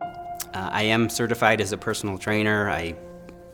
[0.00, 0.08] Uh,
[0.54, 2.70] I am certified as a personal trainer.
[2.70, 2.94] I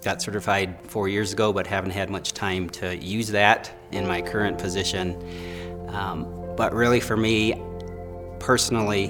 [0.05, 4.23] got certified four years ago, but haven't had much time to use that in my
[4.23, 5.17] current position.
[5.89, 7.61] Um, but really, for me
[8.39, 9.09] personally,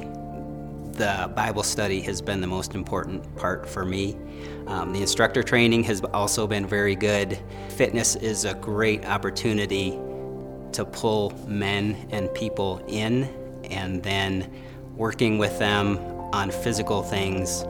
[0.93, 4.17] the Bible study has been the most important part for me.
[4.67, 7.38] Um, the instructor training has also been very good.
[7.71, 9.90] Fitness is a great opportunity
[10.72, 13.24] to pull men and people in,
[13.71, 14.53] and then
[14.97, 15.97] working with them
[16.33, 17.65] on physical things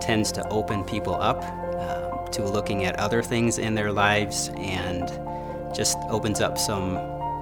[0.00, 5.08] tends to open people up uh, to looking at other things in their lives and
[5.74, 6.98] just opens up some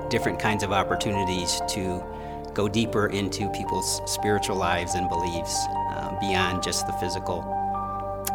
[0.09, 2.03] different kinds of opportunities to
[2.55, 7.43] go deeper into people's spiritual lives and beliefs uh, beyond just the physical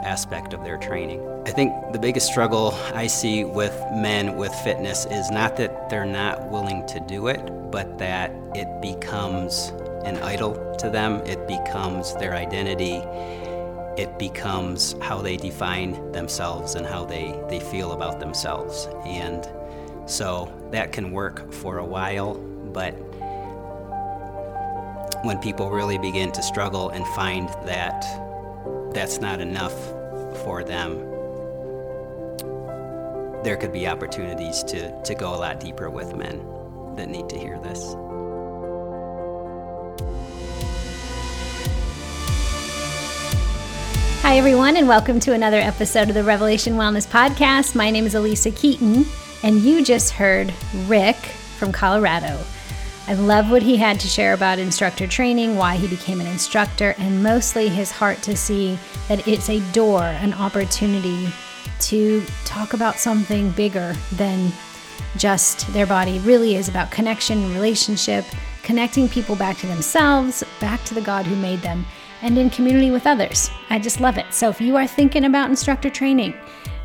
[0.04, 1.22] aspect of their training.
[1.46, 6.06] I think the biggest struggle I see with men with fitness is not that they're
[6.06, 7.40] not willing to do it,
[7.72, 9.72] but that it becomes
[10.06, 13.02] an idol to them, it becomes their identity,
[13.98, 18.88] it becomes how they define themselves and how they, they feel about themselves.
[19.06, 19.50] And
[20.06, 22.92] so that can work for a while, but
[25.24, 28.06] when people really begin to struggle and find that
[28.94, 29.74] that's not enough
[30.44, 30.98] for them,
[33.44, 36.46] there could be opportunities to, to go a lot deeper with men
[36.96, 37.96] that need to hear this.
[44.38, 47.74] Everyone, and welcome to another episode of the Revelation Wellness Podcast.
[47.74, 49.04] My name is Alisa Keeton,
[49.42, 50.54] and you just heard
[50.86, 52.40] Rick from Colorado.
[53.08, 56.94] I love what he had to share about instructor training, why he became an instructor,
[57.00, 58.78] and mostly his heart to see
[59.08, 61.30] that it's a door, an opportunity
[61.80, 64.52] to talk about something bigger than
[65.18, 66.18] just their body.
[66.18, 68.24] It really is about connection, relationship,
[68.62, 71.88] connecting people back to themselves, back to the God who made them,
[72.22, 73.50] and in community with others.
[73.70, 74.26] I just love it.
[74.32, 76.34] So if you are thinking about instructor training,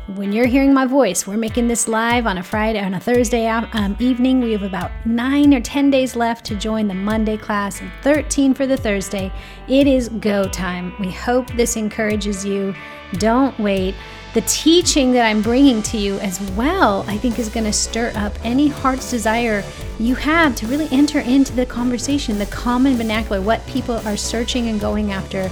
[0.07, 3.47] when you're hearing my voice, we're making this live on a Friday, on a Thursday
[3.47, 4.41] um, evening.
[4.41, 8.53] We have about nine or 10 days left to join the Monday class and 13
[8.53, 9.31] for the Thursday.
[9.69, 10.93] It is go time.
[10.99, 12.75] We hope this encourages you.
[13.13, 13.95] Don't wait.
[14.33, 18.11] The teaching that I'm bringing to you as well, I think, is going to stir
[18.15, 19.63] up any heart's desire
[19.99, 24.69] you have to really enter into the conversation, the common vernacular, what people are searching
[24.69, 25.51] and going after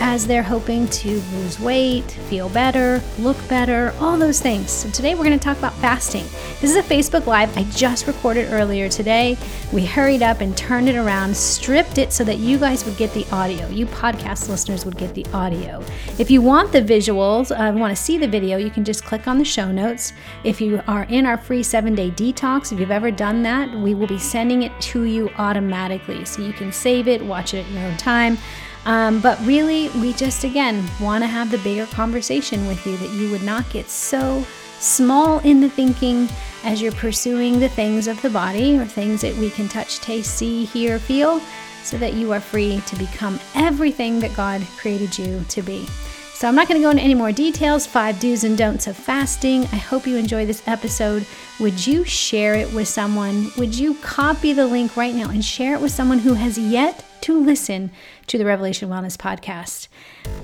[0.00, 4.70] as they're hoping to lose weight, feel better, look better, all those things.
[4.70, 6.24] So today we're going to talk about fasting.
[6.60, 9.36] This is a Facebook Live I just recorded earlier today.
[9.72, 13.12] We hurried up and turned it around, stripped it so that you guys would get
[13.12, 13.68] the audio.
[13.68, 15.84] You podcast listeners would get the audio.
[16.18, 19.28] If you want the visuals, uh, want to see the video, you can just click
[19.28, 20.14] on the show notes.
[20.44, 23.94] If you are in our free seven day detox, if you've ever done that, we
[23.94, 26.24] will be sending it to you automatically.
[26.24, 28.38] So you can save it, watch it at your own time.
[28.86, 33.10] Um, but really, we just again want to have the bigger conversation with you that
[33.10, 34.44] you would not get so
[34.78, 36.28] small in the thinking
[36.64, 40.34] as you're pursuing the things of the body or things that we can touch, taste,
[40.36, 41.40] see, hear, feel,
[41.82, 45.86] so that you are free to become everything that God created you to be.
[46.34, 48.96] So, I'm not going to go into any more details, five do's and don'ts of
[48.96, 49.64] fasting.
[49.64, 51.26] I hope you enjoy this episode.
[51.58, 53.50] Would you share it with someone?
[53.58, 57.04] Would you copy the link right now and share it with someone who has yet
[57.22, 57.90] to listen
[58.30, 59.88] to the Revelation Wellness Podcast.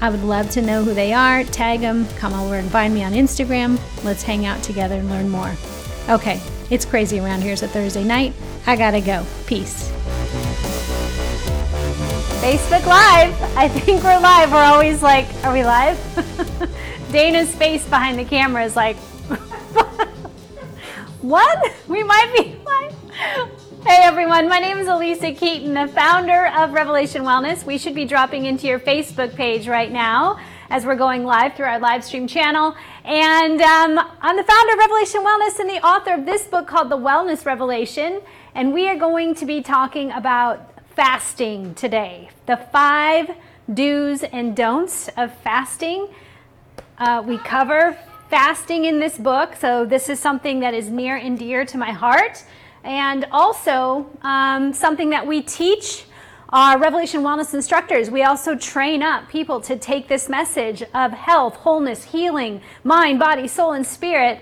[0.02, 1.44] I would love to know who they are.
[1.44, 3.78] Tag them, come over and find me on Instagram.
[4.02, 5.54] Let's hang out together and learn more.
[6.08, 7.52] Okay, it's crazy around here.
[7.52, 8.32] It's a Thursday night.
[8.66, 9.24] I gotta go.
[9.46, 9.88] Peace.
[12.42, 13.40] Facebook Live.
[13.56, 14.50] I think we're live.
[14.50, 15.96] We're always like, are we live?
[17.12, 18.96] Dana's face behind the camera is like,
[21.20, 21.72] what?
[21.86, 22.55] We might be.
[23.86, 27.64] Hey everyone, my name is Alisa Keeton, the founder of Revelation Wellness.
[27.64, 31.66] We should be dropping into your Facebook page right now as we're going live through
[31.66, 32.74] our live stream channel.
[33.04, 36.90] And um, I'm the founder of Revelation Wellness and the author of this book called
[36.90, 38.22] The Wellness Revelation.
[38.56, 42.30] And we are going to be talking about fasting today.
[42.46, 43.36] The five
[43.72, 46.08] do's and don'ts of fasting.
[46.98, 47.96] Uh, we cover
[48.30, 51.92] fasting in this book, so this is something that is near and dear to my
[51.92, 52.42] heart
[52.86, 56.04] and also um, something that we teach
[56.50, 58.10] our Revelation Wellness instructors.
[58.10, 63.48] We also train up people to take this message of health, wholeness, healing, mind, body,
[63.48, 64.40] soul, and spirit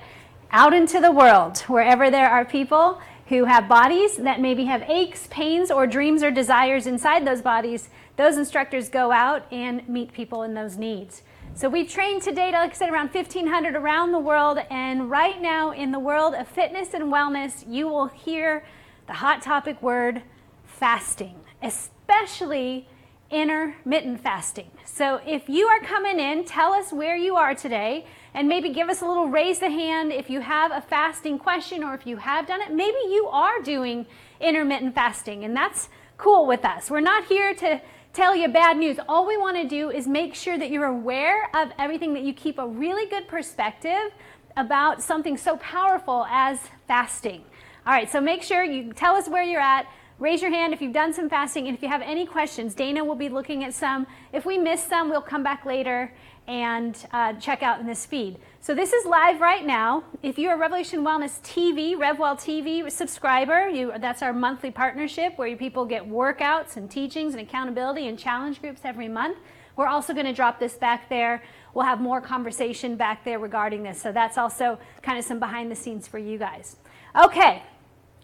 [0.51, 5.27] out into the world, wherever there are people who have bodies that maybe have aches,
[5.31, 7.89] pains, or dreams or desires inside those bodies.
[8.19, 11.23] Those instructors go out and meet people in those needs.
[11.57, 14.59] So we've trained to date, like I said, around 1,500 around the world.
[14.71, 18.65] And right now, in the world of fitness and wellness, you will hear
[19.07, 20.25] the hot topic word
[20.65, 22.89] fasting, especially
[23.31, 24.69] intermittent fasting.
[24.85, 28.05] So if you are coming in, tell us where you are today
[28.35, 31.85] and maybe give us a little raise the hand if you have a fasting question
[31.85, 32.73] or if you have done it.
[32.73, 34.07] Maybe you are doing
[34.41, 36.91] intermittent fasting and that's cool with us.
[36.91, 37.81] We're not here to
[38.15, 38.99] tell you bad news.
[39.09, 42.33] All we want to do is make sure that you're aware of everything, that you
[42.33, 44.13] keep a really good perspective
[44.57, 47.45] about something so powerful as fasting.
[47.85, 49.87] All right, so make sure you tell us where you're at.
[50.21, 53.05] Raise your hand if you've done some fasting, and if you have any questions, Dana
[53.05, 54.07] will be looking at some.
[54.33, 56.13] If we miss some, we'll come back later
[56.47, 58.39] and uh, check out in this feed.
[58.65, 60.05] So this is live right now.
[60.23, 65.55] If you're a Revelation Wellness TV, RevWell TV subscriber, you, that's our monthly partnership where
[65.55, 69.37] people get workouts and teachings and accountability and challenge groups every month.
[69.77, 71.43] We're also going to drop this back there.
[71.75, 74.01] We'll have more conversation back there regarding this.
[74.01, 76.77] So that's also kind of some behind the scenes for you guys.
[77.23, 77.63] Okay.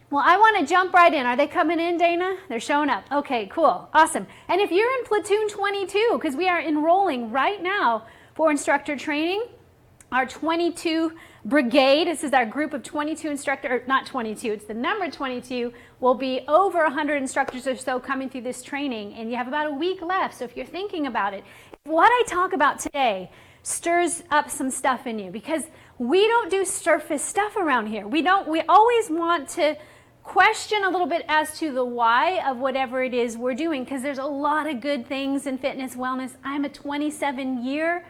[0.09, 1.27] Well, I want to jump right in.
[1.27, 2.39] Are they coming in, Dana?
[2.49, 3.05] They're showing up.
[3.13, 3.91] Okay, cool.
[3.93, 4.27] Awesome.
[4.49, 9.45] And if you're in platoon 22, because we are enrolling right now for instructor training,
[10.12, 11.12] our 22
[11.45, 16.15] brigade, this is our group of 22 instructors, not 22, it's the number 22, will
[16.15, 19.71] be over 100 instructors or so coming through this training, and you have about a
[19.71, 20.39] week left.
[20.39, 21.45] So if you're thinking about it,
[21.85, 23.31] what I talk about today
[23.62, 25.65] stirs up some stuff in you because
[25.99, 28.09] we don't do surface stuff around here.
[28.09, 29.77] We don't, we always want to
[30.23, 34.03] question a little bit as to the why of whatever it is we're doing because
[34.03, 36.37] there's a lot of good things in fitness wellness.
[36.45, 38.05] I'm a 27 year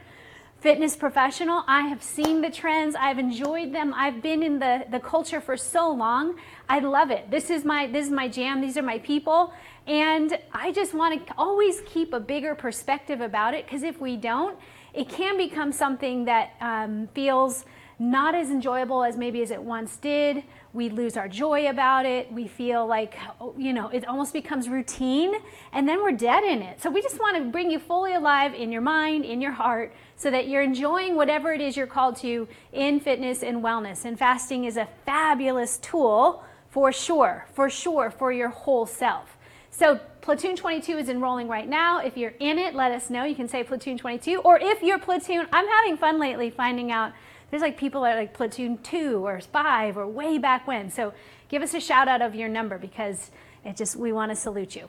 [0.61, 1.65] fitness professional.
[1.67, 2.95] I have seen the trends.
[2.95, 3.95] I've enjoyed them.
[3.97, 6.37] I've been in the, the culture for so long.
[6.69, 7.31] I love it.
[7.31, 8.61] This is my this is my jam.
[8.61, 9.53] These are my people.
[9.87, 14.17] And I just want to always keep a bigger perspective about it because if we
[14.17, 14.59] don't,
[14.93, 17.65] it can become something that um, feels
[18.01, 20.43] not as enjoyable as maybe as it once did.
[20.73, 22.33] We lose our joy about it.
[22.33, 23.19] We feel like,
[23.59, 25.35] you know, it almost becomes routine
[25.73, 26.81] and then we're dead in it.
[26.81, 29.93] So we just want to bring you fully alive in your mind, in your heart,
[30.21, 34.05] so that you're enjoying whatever it is you're called to in fitness and wellness.
[34.05, 39.39] And fasting is a fabulous tool for sure, for sure, for your whole self.
[39.71, 42.01] So Platoon 22 is enrolling right now.
[42.01, 43.25] If you're in it, let us know.
[43.25, 44.43] You can say Platoon 22.
[44.43, 47.15] Or if you're Platoon, I'm having fun lately finding out
[47.51, 50.91] there's like people that are like platoon two or five or way back when.
[50.91, 51.15] So
[51.49, 53.31] give us a shout out of your number because
[53.65, 54.89] it just we want to salute you.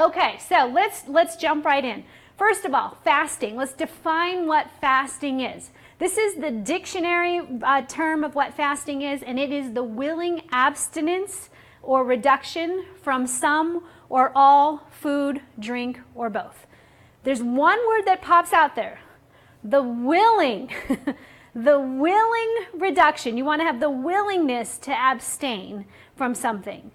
[0.00, 2.04] Okay, so let's let's jump right in.
[2.36, 3.56] First of all, fasting.
[3.56, 5.70] Let's define what fasting is.
[5.98, 10.42] This is the dictionary uh, term of what fasting is, and it is the willing
[10.50, 11.50] abstinence
[11.82, 16.66] or reduction from some or all food, drink, or both.
[17.22, 19.00] There's one word that pops out there
[19.62, 20.70] the willing.
[21.54, 23.36] the willing reduction.
[23.38, 26.90] You want to have the willingness to abstain from something.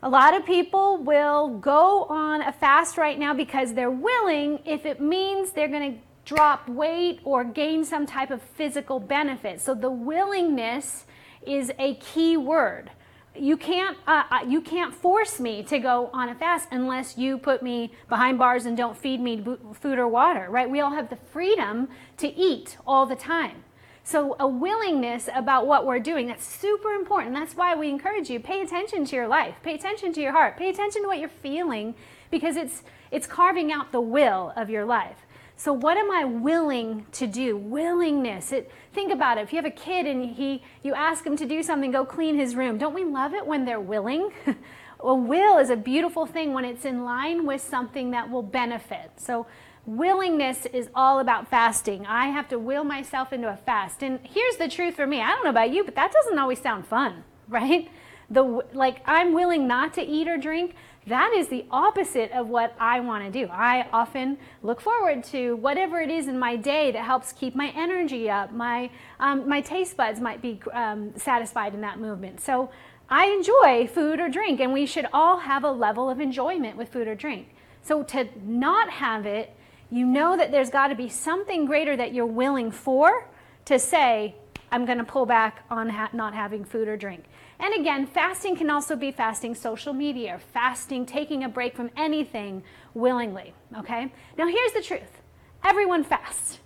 [0.00, 4.86] A lot of people will go on a fast right now because they're willing if
[4.86, 9.60] it means they're going to drop weight or gain some type of physical benefit.
[9.60, 11.04] So the willingness
[11.44, 12.92] is a key word.
[13.34, 17.36] You can't uh, uh, you can't force me to go on a fast unless you
[17.36, 19.44] put me behind bars and don't feed me
[19.74, 20.68] food or water right?
[20.68, 23.64] We all have the freedom to eat all the time
[24.08, 28.40] so a willingness about what we're doing that's super important that's why we encourage you
[28.40, 31.28] pay attention to your life pay attention to your heart pay attention to what you're
[31.28, 31.94] feeling
[32.30, 35.26] because it's it's carving out the will of your life
[35.58, 37.56] so what am I willing to do?
[37.56, 38.52] Willingness.
[38.52, 39.40] It, think about it.
[39.40, 42.36] If you have a kid and he, you ask him to do something, go clean
[42.36, 42.78] his room.
[42.78, 44.30] Don't we love it when they're willing?
[45.00, 49.10] a will is a beautiful thing when it's in line with something that will benefit.
[49.16, 49.48] So
[49.96, 52.06] willingness is all about fasting.
[52.06, 54.02] I have to will myself into a fast.
[54.02, 55.20] And here's the truth for me.
[55.20, 57.90] I don't know about you, but that doesn't always sound fun, right?
[58.30, 58.42] The
[58.74, 60.74] like I'm willing not to eat or drink
[61.08, 63.50] that is the opposite of what I want to do.
[63.50, 67.72] I often look forward to whatever it is in my day that helps keep my
[67.74, 68.52] energy up.
[68.52, 72.40] My, um, my taste buds might be um, satisfied in that movement.
[72.40, 72.70] So
[73.08, 76.90] I enjoy food or drink, and we should all have a level of enjoyment with
[76.90, 77.54] food or drink.
[77.82, 79.56] So to not have it,
[79.90, 83.28] you know that there's got to be something greater that you're willing for
[83.64, 84.34] to say,
[84.70, 87.24] I'm going to pull back on ha- not having food or drink.
[87.58, 92.62] And again, fasting can also be fasting social media, fasting, taking a break from anything
[92.94, 93.54] willingly.
[93.76, 94.12] Okay?
[94.36, 95.20] Now, here's the truth
[95.64, 96.58] everyone fasts.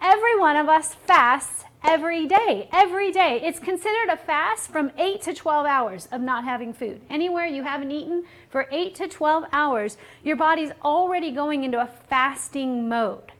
[0.00, 2.68] Every one of us fasts every day.
[2.72, 3.40] Every day.
[3.42, 7.00] It's considered a fast from 8 to 12 hours of not having food.
[7.10, 11.90] Anywhere you haven't eaten for 8 to 12 hours, your body's already going into a
[12.08, 13.32] fasting mode.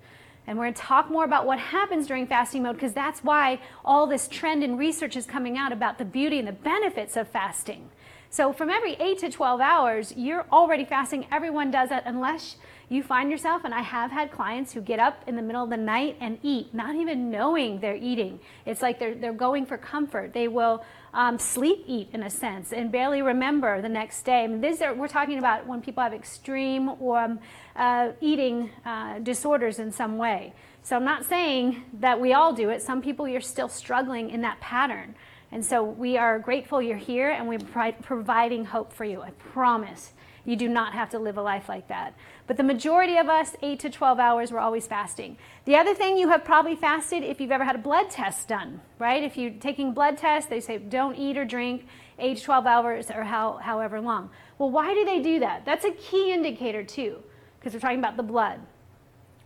[0.47, 3.61] And we're going to talk more about what happens during fasting mode because that's why
[3.85, 7.29] all this trend and research is coming out about the beauty and the benefits of
[7.29, 7.91] fasting.
[8.33, 11.27] So from every 8 to 12 hours, you're already fasting.
[11.31, 12.57] Everyone does that unless
[12.89, 15.69] you find yourself, and I have had clients who get up in the middle of
[15.69, 18.41] the night and eat, not even knowing they're eating.
[18.65, 20.33] It's like they're, they're going for comfort.
[20.33, 24.45] They will um, sleep eat in a sense and barely remember the next day.
[24.45, 27.39] I mean, are, we're talking about when people have extreme or, um,
[27.77, 30.55] uh, eating uh, disorders in some way.
[30.83, 32.81] So I'm not saying that we all do it.
[32.81, 35.17] Some people you're still struggling in that pattern.
[35.53, 37.61] And so we are grateful you're here and we're
[38.03, 39.21] providing hope for you.
[39.21, 40.13] I promise.
[40.45, 42.15] You do not have to live a life like that.
[42.49, 45.37] But the majority of us, 8 to 12 hours, we're always fasting.
[45.67, 48.81] The other thing you have probably fasted if you've ever had a blood test done,
[48.99, 49.23] right?
[49.23, 51.87] If you're taking blood tests, they say don't eat or drink
[52.19, 54.31] 8 to 12 hours or how, however long.
[54.59, 55.65] Well, why do they do that?
[55.65, 57.23] That's a key indicator, too,
[57.59, 58.61] because we're talking about the blood.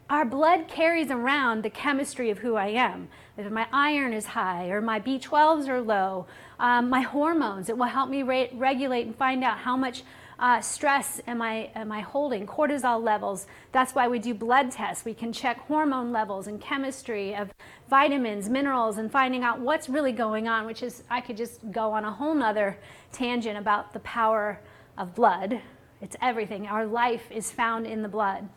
[0.09, 3.09] Our blood carries around the chemistry of who I am.
[3.37, 6.27] If my iron is high or my B12s are low,
[6.59, 10.05] um, my hormones, it will help me re- regulate and find out how much
[10.39, 13.47] uh, stress am I, am I holding, cortisol levels.
[13.73, 15.05] That's why we do blood tests.
[15.05, 17.53] We can check hormone levels and chemistry of
[17.89, 21.93] vitamins, minerals, and finding out what's really going on, which is, I could just go
[21.93, 22.79] on a whole nother
[23.13, 24.61] tangent about the power
[24.99, 25.61] of blood.
[26.01, 26.67] It's everything.
[26.67, 28.49] Our life is found in the blood.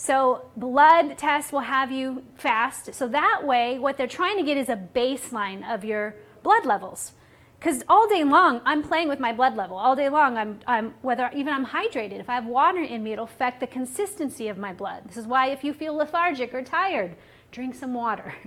[0.00, 2.94] So, blood tests will have you fast.
[2.94, 6.14] So, that way, what they're trying to get is a baseline of your
[6.44, 7.14] blood levels.
[7.58, 9.76] Because all day long i'm playing with my blood level.
[9.76, 12.20] All day long I'm, I'm whether even i'm hydrated.
[12.20, 15.02] If i have water in me it'll affect the consistency of my blood.
[15.08, 17.16] This is why if you feel lethargic or tired
[17.50, 18.32] drink some water.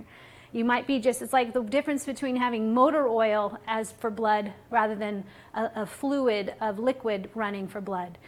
[0.54, 4.52] You might be just it's like the difference between having motor oil as for blood
[4.68, 8.18] rather than a, a fluid of liquid running for blood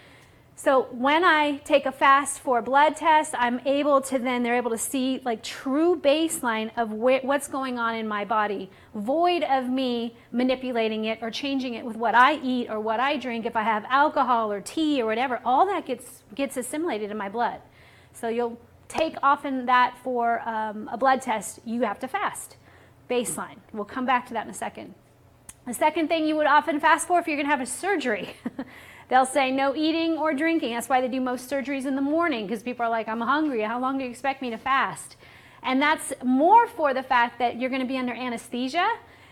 [0.56, 4.56] so when I take a fast for a blood test, I'm able to then, they're
[4.56, 9.42] able to see like true baseline of wh- what's going on in my body, void
[9.42, 13.46] of me manipulating it or changing it with what I eat or what I drink.
[13.46, 17.28] If I have alcohol or tea or whatever, all that gets, gets assimilated in my
[17.28, 17.60] blood.
[18.12, 22.56] So you'll take often that for um, a blood test, you have to fast.
[23.10, 23.58] Baseline.
[23.72, 24.94] We'll come back to that in a second.
[25.66, 28.36] The second thing you would often fast for if you're going to have a surgery.
[29.08, 30.72] They'll say no eating or drinking.
[30.74, 33.62] That's why they do most surgeries in the morning because people are like, I'm hungry.
[33.62, 35.16] How long do you expect me to fast?
[35.62, 38.86] And that's more for the fact that you're going to be under anesthesia.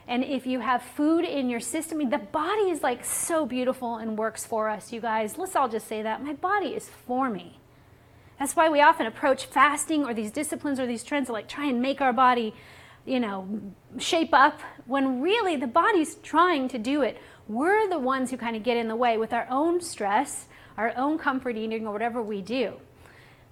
[0.08, 4.18] And if you have food in your system, the body is like so beautiful and
[4.18, 5.38] works for us, you guys.
[5.38, 6.22] Let's all just say that.
[6.22, 7.60] My body is for me.
[8.38, 11.66] That's why we often approach fasting or these disciplines or these trends to like try
[11.66, 12.54] and make our body,
[13.04, 13.60] you know,
[13.98, 17.18] shape up when really the body's trying to do it
[17.54, 20.92] we're the ones who kind of get in the way with our own stress, our
[20.96, 22.74] own comfort eating, or whatever we do.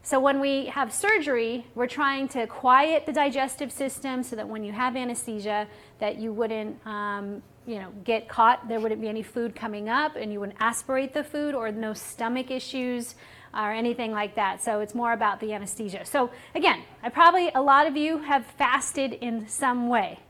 [0.02, 4.64] So when we have surgery, we're trying to quiet the digestive system so that when
[4.64, 5.66] you have anesthesia,
[5.98, 8.66] that you wouldn't, um, you know, get caught.
[8.66, 11.92] There wouldn't be any food coming up, and you wouldn't aspirate the food, or no
[11.92, 13.14] stomach issues,
[13.52, 14.62] or anything like that.
[14.62, 16.06] So it's more about the anesthesia.
[16.06, 20.20] So again, I probably a lot of you have fasted in some way.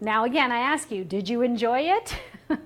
[0.00, 2.16] Now again, I ask you, did you enjoy it?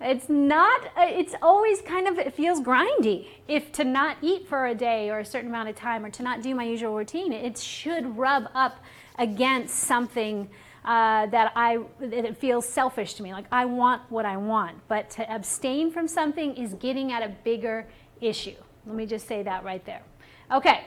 [0.00, 3.26] It's not, it's always kind of, it feels grindy.
[3.46, 6.22] If to not eat for a day or a certain amount of time or to
[6.22, 8.82] not do my usual routine, it should rub up
[9.18, 10.48] against something
[10.84, 13.32] uh, that I, that it feels selfish to me.
[13.32, 14.78] Like I want what I want.
[14.88, 17.86] But to abstain from something is getting at a bigger
[18.22, 18.56] issue.
[18.86, 20.02] Let me just say that right there.
[20.50, 20.84] Okay,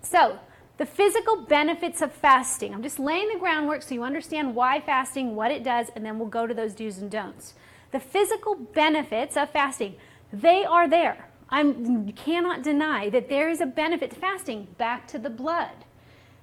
[0.00, 0.38] so
[0.76, 2.72] the physical benefits of fasting.
[2.72, 6.20] I'm just laying the groundwork so you understand why fasting, what it does, and then
[6.20, 7.54] we'll go to those do's and don'ts.
[7.90, 9.96] The physical benefits of fasting,
[10.32, 11.28] they are there.
[11.50, 15.84] I cannot deny that there is a benefit to fasting back to the blood.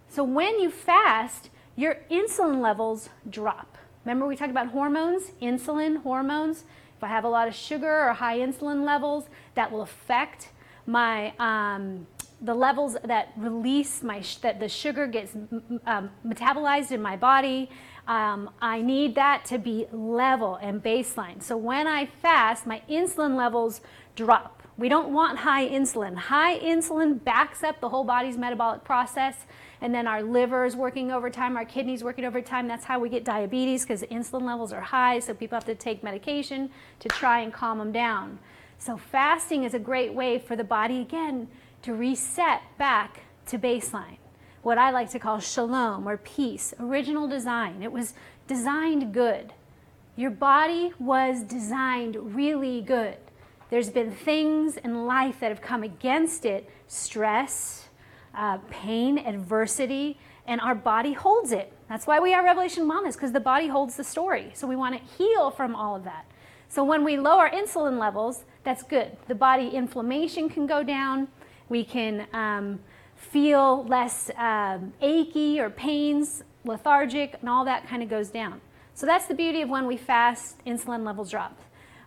[0.10, 3.78] So when you fast, your insulin levels drop.
[4.04, 6.64] Remember, we talked about hormones, insulin, hormones.
[6.98, 9.26] If I have a lot of sugar or high insulin levels,
[9.56, 10.50] that will affect
[10.86, 12.08] my um,
[12.42, 15.36] the levels that release my that the sugar gets
[15.86, 17.70] um, metabolized in my body
[18.08, 21.42] um, I need that to be level and baseline.
[21.42, 23.82] So when I fast, my insulin levels
[24.16, 24.62] drop.
[24.78, 26.16] We don't want high insulin.
[26.16, 29.46] High insulin backs up the whole body's metabolic process,
[29.82, 32.68] and then our liver is working overtime, our kidneys working overtime.
[32.68, 36.04] That's how we get diabetes because insulin levels are high, so people have to take
[36.04, 36.70] medication
[37.00, 38.40] to try and calm them down.
[38.78, 41.48] So fasting is a great way for the body again
[41.84, 44.18] to reset back to baseline
[44.66, 47.84] what I like to call shalom or peace, original design.
[47.84, 48.16] It was
[48.48, 49.54] designed good.
[50.16, 53.18] Your body was designed really good.
[53.70, 57.90] There's been things in life that have come against it stress,
[58.34, 60.18] uh, pain, adversity,
[60.48, 61.72] and our body holds it.
[61.88, 64.50] That's why we are Revelation Wellness, because the body holds the story.
[64.56, 66.26] So we want to heal from all of that.
[66.70, 69.16] So when we lower insulin levels, that's good.
[69.28, 71.28] The body inflammation can go down.
[71.70, 72.80] We can um,
[73.32, 78.62] feel less um, achy or pains, lethargic, and all that kind of goes down.
[78.94, 81.60] So that's the beauty of when we fast, insulin levels drop.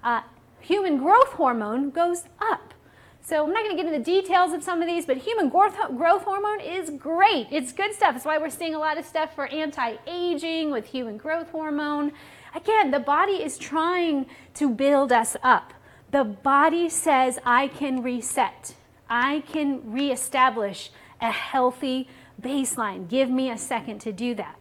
[0.02, 0.22] Uh,
[0.60, 2.74] human growth hormone goes up.
[3.20, 5.50] So I'm not going to get into the details of some of these, but human
[5.50, 7.48] growth, growth hormone is great.
[7.50, 8.14] It's good stuff.
[8.14, 12.12] That's why we're seeing a lot of stuff for anti-aging with human growth hormone.
[12.54, 15.74] Again, the body is trying to build us up.
[16.10, 18.74] The body says, I can reset.
[19.10, 22.08] I can reestablish a healthy
[22.40, 23.08] baseline.
[23.08, 24.58] Give me a second to do that.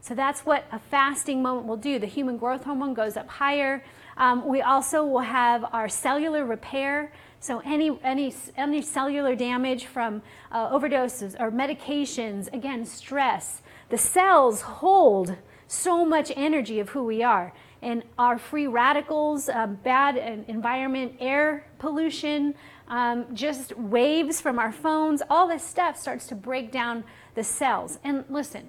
[0.00, 1.98] So that's what a fasting moment will do.
[1.98, 3.84] The human growth hormone goes up higher.
[4.16, 7.12] Um, we also will have our cellular repair.
[7.40, 13.62] So any any any cellular damage from uh, overdoses or medications, again, stress.
[13.90, 15.36] The cells hold
[15.66, 20.16] so much energy of who we are, and our free radicals, uh, bad
[20.48, 22.54] environment, air pollution,
[22.88, 27.04] um, just waves from our phones, all this stuff starts to break down
[27.34, 27.98] the cells.
[28.02, 28.68] And listen,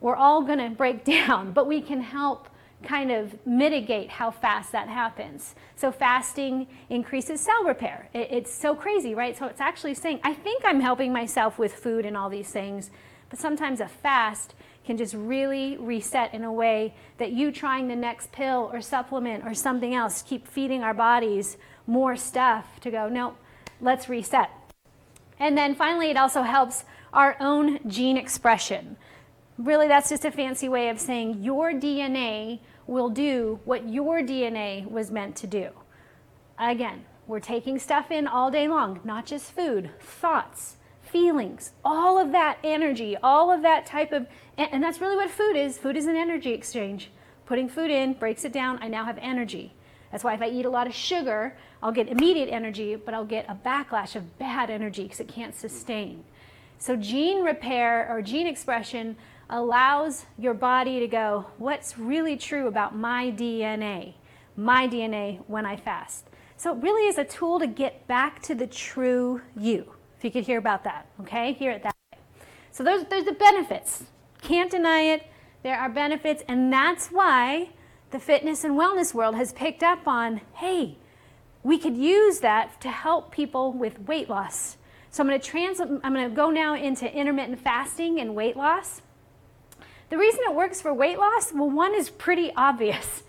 [0.00, 2.48] we're all going to break down, but we can help
[2.82, 5.56] kind of mitigate how fast that happens.
[5.74, 8.08] So fasting increases cell repair.
[8.14, 9.36] It, it's so crazy, right?
[9.36, 12.90] So it's actually saying, I think I'm helping myself with food and all these things,
[13.30, 14.54] but sometimes a fast
[14.84, 19.44] can just really reset in a way that you trying the next pill or supplement
[19.44, 23.34] or something else keep feeding our bodies more stuff to go, no,
[23.80, 24.50] let's reset.
[25.40, 28.96] And then finally, it also helps our own gene expression.
[29.56, 34.88] Really, that's just a fancy way of saying your DNA will do what your DNA
[34.88, 35.70] was meant to do.
[36.58, 42.32] Again, we're taking stuff in all day long, not just food, thoughts, feelings, all of
[42.32, 44.26] that energy, all of that type of,
[44.56, 45.78] and that's really what food is.
[45.78, 47.10] Food is an energy exchange.
[47.46, 48.78] Putting food in breaks it down.
[48.82, 49.72] I now have energy.
[50.10, 53.24] That's why if I eat a lot of sugar, I'll get immediate energy, but I'll
[53.24, 56.24] get a backlash of bad energy because it can't sustain.
[56.78, 59.16] So, gene repair or gene expression
[59.50, 64.14] allows your body to go, what's really true about my DNA,
[64.56, 66.24] my DNA when I fast.
[66.56, 69.92] So it really is a tool to get back to the true you.
[70.18, 71.52] If you could hear about that, okay?
[71.52, 72.18] Hear it that way.
[72.72, 74.04] So there's, there's the benefits.
[74.42, 75.22] Can't deny it.
[75.62, 77.70] There are benefits, and that's why
[78.10, 80.96] the fitness and wellness world has picked up on hey,
[81.62, 84.76] we could use that to help people with weight loss.
[85.10, 88.56] So I'm going to trans I'm going to go now into intermittent fasting and weight
[88.56, 89.02] loss.
[90.10, 93.22] The reason it works for weight loss, well, one is pretty obvious,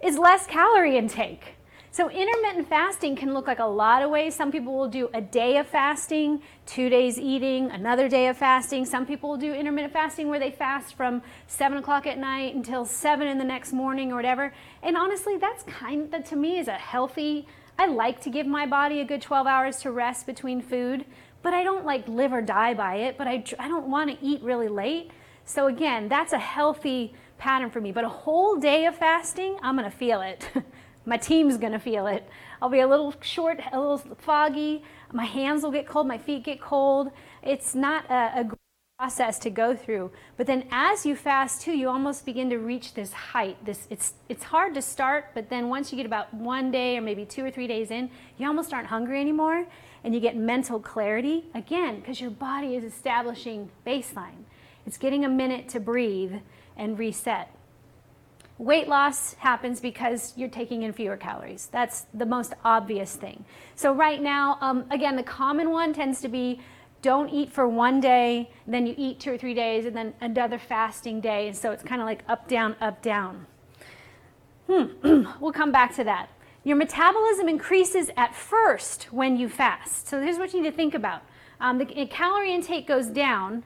[0.00, 1.56] is less calorie intake.
[1.94, 4.34] So intermittent fasting can look like a lot of ways.
[4.34, 8.84] Some people will do a day of fasting, two days eating, another day of fasting.
[8.84, 12.84] Some people will do intermittent fasting where they fast from seven o'clock at night until
[12.84, 14.52] seven in the next morning or whatever.
[14.82, 17.46] And honestly, that's kind that to me is a healthy.
[17.78, 21.04] I like to give my body a good 12 hours to rest between food,
[21.42, 23.16] but I don't like live or die by it.
[23.16, 25.12] But I, I don't want to eat really late.
[25.44, 27.92] So again, that's a healthy pattern for me.
[27.92, 30.48] But a whole day of fasting, I'm going to feel it.
[31.06, 32.28] my team's to feel it.
[32.62, 34.82] I'll be a little short, a little foggy.
[35.12, 37.10] My hands will get cold, my feet get cold.
[37.42, 38.50] It's not a, a
[38.98, 40.10] process to go through.
[40.36, 43.62] But then as you fast too, you almost begin to reach this height.
[43.64, 47.00] This it's it's hard to start, but then once you get about one day or
[47.00, 49.66] maybe two or three days in, you almost aren't hungry anymore
[50.04, 54.44] and you get mental clarity again because your body is establishing baseline.
[54.86, 56.34] It's getting a minute to breathe
[56.76, 57.50] and reset.
[58.58, 61.68] Weight loss happens because you're taking in fewer calories.
[61.72, 63.44] That's the most obvious thing.
[63.74, 66.60] So, right now, um, again, the common one tends to be
[67.04, 70.58] don't eat for one day, then you eat two or three days, and then another
[70.58, 71.48] fasting day.
[71.48, 73.46] And so it's kind of like up, down, up, down.
[74.70, 75.24] Hmm.
[75.40, 76.30] we'll come back to that.
[76.64, 80.08] Your metabolism increases at first when you fast.
[80.08, 81.20] So here's what you need to think about.
[81.60, 83.64] Um, the calorie intake goes down,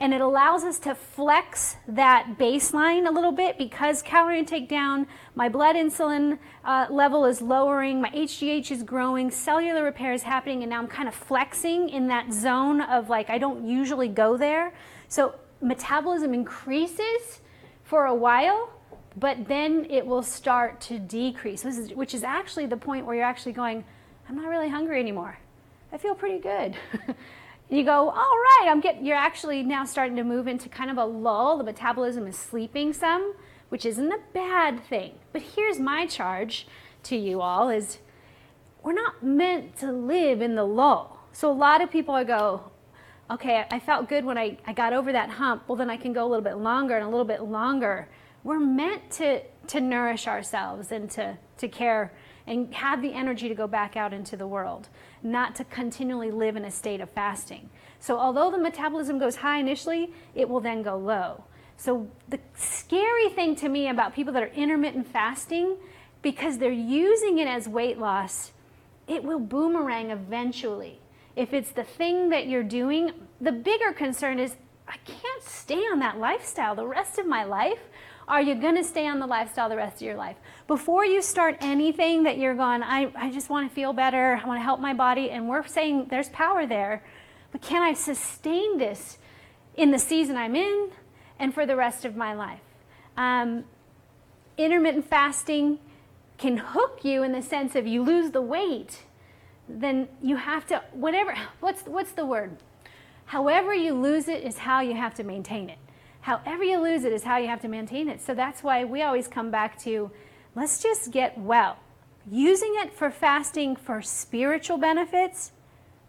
[0.00, 5.06] and it allows us to flex that baseline a little bit because calorie intake down,
[5.34, 10.62] my blood insulin uh, level is lowering, my HGH is growing, cellular repair is happening,
[10.62, 14.38] and now I'm kind of flexing in that zone of like I don't usually go
[14.38, 14.72] there.
[15.08, 17.40] So metabolism increases
[17.84, 18.70] for a while,
[19.16, 23.52] but then it will start to decrease, which is actually the point where you're actually
[23.52, 23.84] going,
[24.28, 25.38] I'm not really hungry anymore.
[25.92, 26.76] I feel pretty good.
[27.70, 30.98] you go, all right, I'm getting, you're actually now starting to move into kind of
[30.98, 31.56] a lull.
[31.58, 33.34] The metabolism is sleeping some,
[33.68, 35.14] which isn't a bad thing.
[35.32, 36.66] But here's my charge
[37.04, 37.98] to you all is
[38.82, 41.18] we're not meant to live in the lull.
[41.32, 42.70] So a lot of people go,
[43.30, 45.68] okay, I felt good when I, I got over that hump.
[45.68, 48.08] Well, then I can go a little bit longer and a little bit longer.
[48.42, 52.12] We're meant to, to nourish ourselves and to, to care
[52.46, 54.88] and have the energy to go back out into the world,
[55.22, 57.70] not to continually live in a state of fasting.
[57.98, 61.44] So, although the metabolism goes high initially, it will then go low.
[61.76, 65.76] So, the scary thing to me about people that are intermittent fasting,
[66.22, 68.52] because they're using it as weight loss,
[69.06, 71.00] it will boomerang eventually.
[71.36, 76.00] If it's the thing that you're doing, the bigger concern is I can't stay on
[76.00, 77.78] that lifestyle the rest of my life.
[78.30, 80.36] Are you going to stay on the lifestyle the rest of your life?
[80.68, 84.46] Before you start anything that you're going, I, I just want to feel better, I
[84.46, 87.02] want to help my body, and we're saying there's power there,
[87.50, 89.18] but can I sustain this
[89.74, 90.90] in the season I'm in
[91.40, 92.60] and for the rest of my life?
[93.16, 93.64] Um,
[94.56, 95.80] intermittent fasting
[96.38, 99.02] can hook you in the sense of you lose the weight,
[99.68, 102.58] then you have to, whatever, what's, what's the word?
[103.24, 105.78] However, you lose it is how you have to maintain it.
[106.22, 108.20] However, you lose it is how you have to maintain it.
[108.20, 110.10] So that's why we always come back to
[110.54, 111.78] let's just get well.
[112.30, 115.52] Using it for fasting for spiritual benefits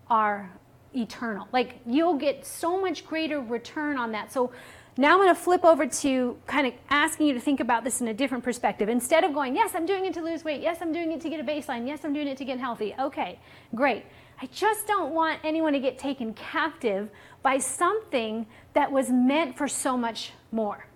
[0.10, 0.52] are
[0.94, 1.48] eternal.
[1.52, 4.32] Like you'll get so much greater return on that.
[4.32, 4.52] So
[4.98, 8.02] now I'm going to flip over to kind of asking you to think about this
[8.02, 8.90] in a different perspective.
[8.90, 10.62] Instead of going, yes, I'm doing it to lose weight.
[10.62, 11.88] Yes, I'm doing it to get a baseline.
[11.88, 12.94] Yes, I'm doing it to get healthy.
[13.00, 13.40] Okay,
[13.74, 14.04] great.
[14.42, 17.10] I just don't want anyone to get taken captive
[17.44, 20.88] by something that was meant for so much more.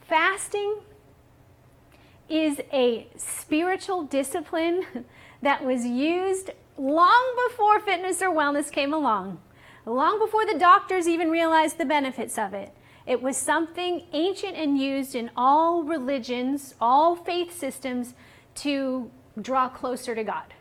[0.00, 0.80] Fasting
[2.28, 4.84] is a spiritual discipline
[5.42, 9.40] that was used long before fitness or wellness came along,
[9.86, 12.74] long before the doctors even realized the benefits of it.
[13.06, 18.14] It was something ancient and used in all religions, all faith systems
[18.56, 19.08] to
[19.40, 20.54] draw closer to God.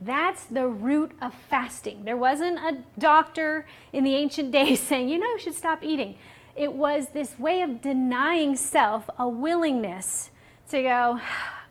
[0.00, 2.04] That's the root of fasting.
[2.04, 6.16] There wasn't a doctor in the ancient days saying, you know, you should stop eating.
[6.56, 10.30] It was this way of denying self a willingness
[10.70, 11.20] to go,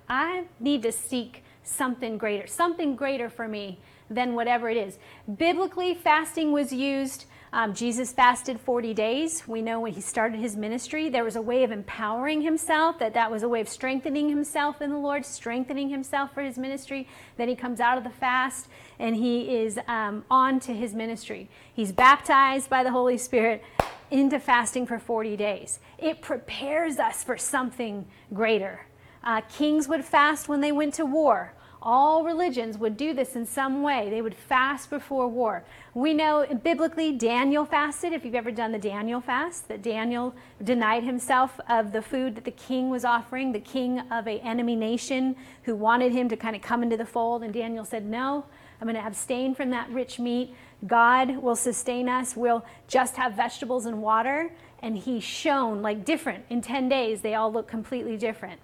[0.09, 4.97] I need to seek something greater, something greater for me than whatever it is.
[5.37, 9.47] Biblically, fasting was used um, Jesus fasted 40 days.
[9.47, 13.13] We know when he started his ministry, there was a way of empowering himself, that
[13.13, 17.07] that was a way of strengthening himself in the Lord, strengthening himself for his ministry.
[17.37, 18.67] Then he comes out of the fast
[18.99, 21.49] and he is um, on to his ministry.
[21.73, 23.63] He's baptized by the Holy Spirit
[24.11, 25.79] into fasting for 40 days.
[25.97, 28.85] It prepares us for something greater.
[29.23, 31.53] Uh, kings would fast when they went to war.
[31.89, 34.09] All religions would do this in some way.
[34.09, 35.63] They would fast before war.
[35.93, 41.05] We know biblically Daniel fasted, if you've ever done the Daniel fast, that Daniel denied
[41.05, 45.37] himself of the food that the king was offering, the king of an enemy nation
[45.63, 47.41] who wanted him to kind of come into the fold.
[47.41, 48.43] And Daniel said, No,
[48.81, 50.53] I'm going to abstain from that rich meat.
[50.85, 52.35] God will sustain us.
[52.35, 54.51] We'll just have vegetables and water.
[54.81, 56.43] And he shone like different.
[56.49, 58.59] In 10 days, they all look completely different.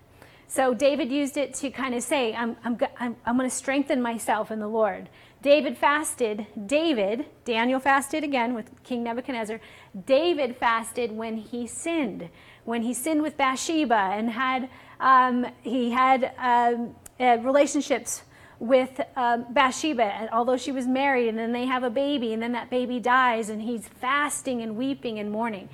[0.53, 4.03] So David used it to kind of say, I'm, I'm, I'm, I'm going to strengthen
[4.03, 5.09] myself in the Lord.
[5.41, 6.45] David fasted.
[6.67, 9.59] David, Daniel fasted again with King Nebuchadnezzar.
[10.05, 12.29] David fasted when he sinned,
[12.65, 18.21] when he sinned with Bathsheba and had um, he had um, uh, relationships
[18.59, 22.43] with um, Bathsheba, and although she was married, and then they have a baby, and
[22.43, 25.67] then that baby dies, and he's fasting and weeping and mourning.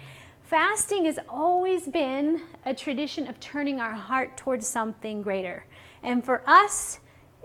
[0.49, 5.63] Fasting has always been a tradition of turning our heart towards something greater.
[6.01, 6.99] And for us,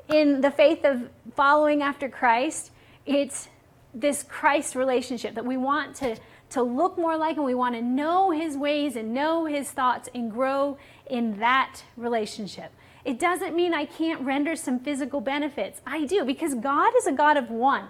[0.09, 2.71] in the faith of following after Christ,
[3.05, 3.49] it's
[3.93, 6.17] this Christ relationship that we want to,
[6.49, 10.09] to look more like and we want to know his ways and know his thoughts
[10.15, 10.79] and grow
[11.11, 12.73] in that relationship.
[13.05, 15.83] It doesn't mean I can't render some physical benefits.
[15.87, 17.87] I do because God is a God of one.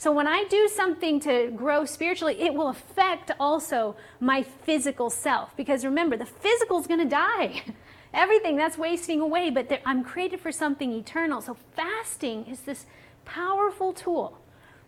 [0.00, 5.54] So when I do something to grow spiritually, it will affect also my physical self.
[5.58, 7.62] Because remember, the physical is going to die.
[8.14, 11.42] Everything that's wasting away, but I'm created for something eternal.
[11.42, 12.86] So fasting is this
[13.26, 14.38] powerful tool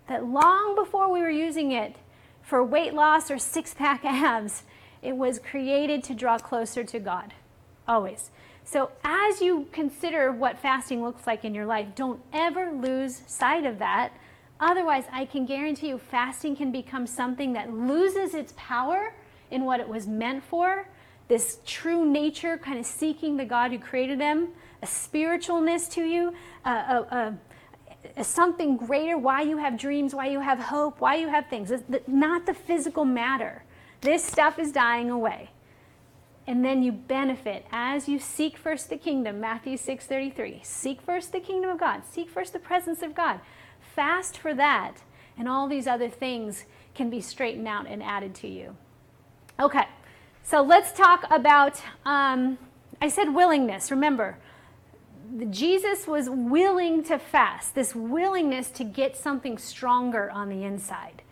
[0.09, 1.97] that long before we were using it
[2.41, 4.63] for weight loss or six pack abs,
[5.03, 7.35] it was created to draw closer to God.
[7.87, 8.31] Always.
[8.65, 13.67] So, as you consider what fasting looks like in your life, don't ever lose sight
[13.67, 14.13] of that
[14.63, 19.13] Otherwise, I can guarantee you fasting can become something that loses its power
[19.51, 20.87] in what it was meant for
[21.27, 24.49] this true nature, kind of seeking the God who created them,
[24.83, 27.39] a spiritualness to you, a, a,
[28.17, 31.73] a, something greater, why you have dreams, why you have hope, why you have things.
[32.07, 33.65] Not the physical matter.
[34.01, 35.51] This stuff is dying away.
[36.47, 40.61] And then you benefit as you seek first the kingdom, Matthew 6:33.
[40.63, 42.03] Seek first the kingdom of God.
[42.05, 43.41] Seek first the presence of God
[43.95, 45.03] fast for that,
[45.37, 48.77] and all these other things can be straightened out and added to you.
[49.59, 49.85] Okay,
[50.43, 52.59] so let's talk about um,
[53.03, 53.91] I said willingness.
[53.91, 54.39] Remember,
[55.51, 61.23] Jesus was willing to fast, this willingness to get something stronger on the inside.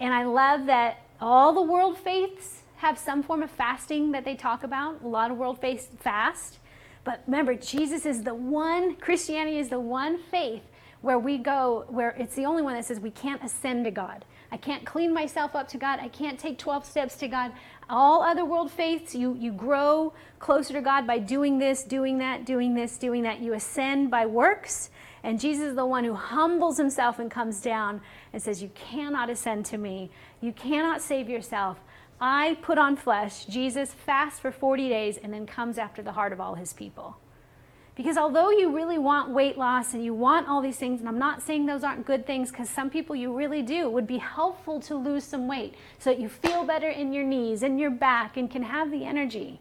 [0.00, 4.34] And I love that all the world faiths have some form of fasting that they
[4.34, 5.02] talk about.
[5.02, 6.58] A lot of world faiths fast.
[7.04, 10.62] But remember, Jesus is the one, Christianity is the one faith
[11.06, 14.24] where we go, where it's the only one that says we can't ascend to God.
[14.50, 16.00] I can't clean myself up to God.
[16.00, 17.52] I can't take 12 steps to God.
[17.88, 22.44] All other world faiths, you, you grow closer to God by doing this, doing that,
[22.44, 23.38] doing this, doing that.
[23.38, 24.90] You ascend by works.
[25.22, 28.00] And Jesus is the one who humbles himself and comes down
[28.32, 30.10] and says, You cannot ascend to me.
[30.40, 31.78] You cannot save yourself.
[32.20, 33.44] I put on flesh.
[33.44, 37.16] Jesus fasts for 40 days and then comes after the heart of all his people.
[37.96, 41.18] Because although you really want weight loss and you want all these things, and I'm
[41.18, 44.80] not saying those aren't good things because some people you really do, would be helpful
[44.80, 48.36] to lose some weight so that you feel better in your knees and your back
[48.36, 49.60] and can have the energy.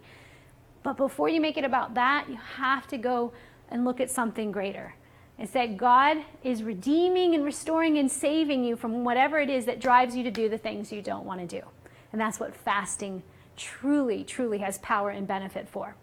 [0.84, 3.32] But before you make it about that, you have to go
[3.70, 4.96] and look at something greater.
[5.40, 9.80] It's that God is redeeming and restoring and saving you from whatever it is that
[9.80, 11.66] drives you to do the things you don't want to do.
[12.12, 13.24] And that's what fasting
[13.56, 15.96] truly, truly has power and benefit for.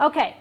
[0.00, 0.36] Okay,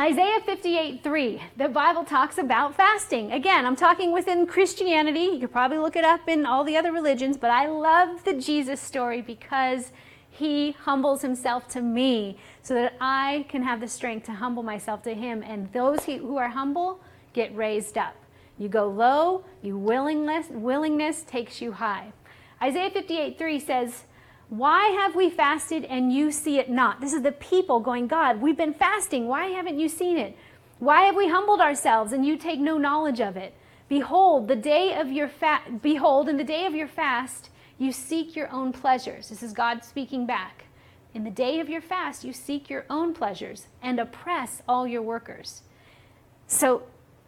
[0.00, 3.32] Isaiah 58 3, the Bible talks about fasting.
[3.32, 5.24] Again, I'm talking within Christianity.
[5.24, 8.32] You could probably look it up in all the other religions, but I love the
[8.32, 9.92] Jesus story because
[10.30, 15.02] he humbles himself to me so that I can have the strength to humble myself
[15.02, 15.42] to him.
[15.42, 17.02] And those who are humble
[17.34, 18.16] get raised up.
[18.56, 22.14] You go low, you willingness, willingness takes you high.
[22.62, 24.04] Isaiah 58 3 says,
[24.50, 27.00] why have we fasted and you see it not?
[27.00, 29.28] This is the people going, God, we've been fasting.
[29.28, 30.36] Why haven't you seen it?
[30.80, 33.54] Why have we humbled ourselves and you take no knowledge of it?
[33.88, 38.34] Behold, the day of your fast, behold, in the day of your fast, you seek
[38.34, 39.28] your own pleasures.
[39.28, 40.64] This is God speaking back.
[41.14, 45.02] In the day of your fast, you seek your own pleasures and oppress all your
[45.02, 45.62] workers.
[46.48, 46.82] So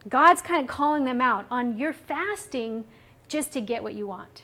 [0.08, 2.84] God's kind of calling them out on your fasting
[3.28, 4.42] just to get what you want.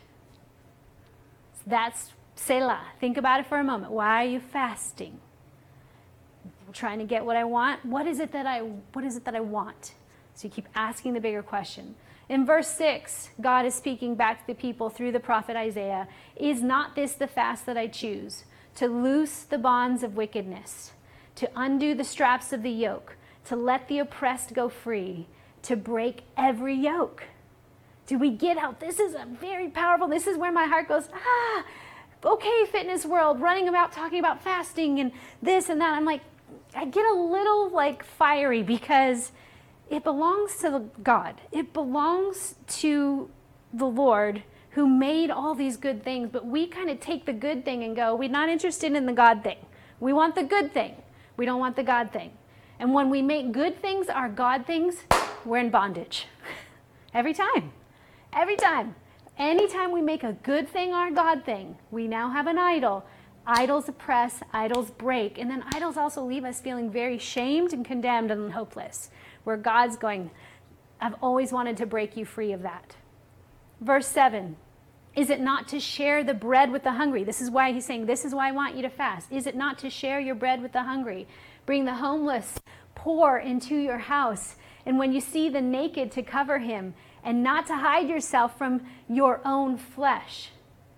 [1.66, 2.80] That's Selah.
[3.00, 3.92] Think about it for a moment.
[3.92, 5.18] Why are you fasting?
[6.72, 7.84] Trying to get what I want.
[7.84, 9.94] What is it that I what is it that I want?
[10.34, 11.94] So you keep asking the bigger question.
[12.28, 16.06] In verse 6, God is speaking back to the people through the prophet Isaiah.
[16.36, 18.44] Is not this the fast that I choose?
[18.76, 20.92] To loose the bonds of wickedness,
[21.36, 25.26] to undo the straps of the yoke, to let the oppressed go free,
[25.62, 27.24] to break every yoke.
[28.06, 30.06] Do we get how this is a very powerful?
[30.06, 31.64] This is where my heart goes, ah,
[32.24, 35.94] okay, fitness world, running about talking about fasting and this and that.
[35.96, 36.22] I'm like,
[36.74, 39.32] I get a little like fiery because
[39.90, 41.40] it belongs to God.
[41.52, 43.30] It belongs to
[43.72, 47.64] the Lord who made all these good things, but we kind of take the good
[47.64, 49.58] thing and go, we're not interested in the God thing.
[49.98, 50.94] We want the good thing.
[51.36, 52.32] We don't want the God thing.
[52.78, 55.02] And when we make good things our God things,
[55.44, 56.26] we're in bondage.
[57.14, 57.72] Every time.
[58.32, 58.94] Every time.
[59.38, 63.06] Anytime we make a good thing our God thing, we now have an idol.
[63.46, 68.32] Idols oppress, idols break, and then idols also leave us feeling very shamed and condemned
[68.32, 69.10] and hopeless.
[69.44, 70.32] Where God's going,
[71.00, 72.96] I've always wanted to break you free of that.
[73.80, 74.56] Verse 7
[75.14, 77.22] Is it not to share the bread with the hungry?
[77.22, 79.30] This is why he's saying, This is why I want you to fast.
[79.30, 81.28] Is it not to share your bread with the hungry?
[81.64, 82.58] Bring the homeless
[82.96, 84.56] poor into your house.
[84.84, 88.82] And when you see the naked, to cover him and not to hide yourself from
[89.08, 90.50] your own flesh.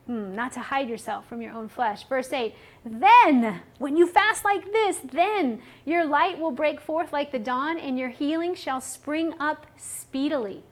[0.06, 2.04] Hmm, not to hide yourself from your own flesh.
[2.09, 2.54] Verse 8
[2.85, 7.78] Then, when you fast like this, then your light will break forth like the dawn,
[7.78, 10.64] and your healing shall spring up speedily.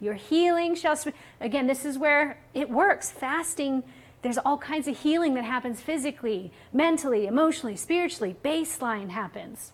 [0.00, 1.14] Your healing shall spring.
[1.40, 3.10] Again, this is where it works.
[3.10, 3.84] Fasting,
[4.22, 8.34] there's all kinds of healing that happens physically, mentally, emotionally, spiritually.
[8.42, 9.72] Baseline happens.